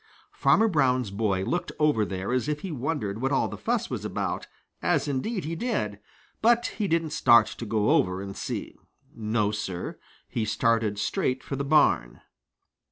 [0.31, 4.03] Farmer Brown's boy looked over there as if he wondered what all that fuss was
[4.03, 4.47] about,
[4.81, 5.99] as indeed he did,
[6.41, 8.79] but he didn't start to go over and see.
[9.13, 12.19] No, Sir, he started straight for the barn.